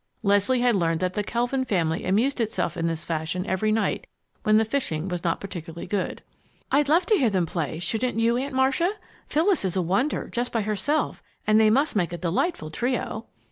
[0.23, 4.07] Leslie had learned that the Kelvin family amused itself in this fashion every night
[4.41, 6.23] when the fishing was not particularly good.
[6.71, 8.93] "I'd love to hear them play, shouldn't you, Aunt Marcia?
[9.27, 13.27] Phyllis is a wonder, just by herself, and they must make a delightful trio!"